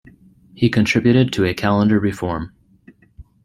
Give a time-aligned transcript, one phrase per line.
[0.55, 2.55] He contributed to a calendar reform.